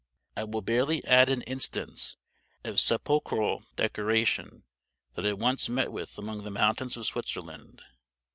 [0.35, 2.17] I will barely add an instance
[2.63, 4.63] of sepulchral decoration
[5.13, 7.83] that I once met with among the mountains of Switzerland.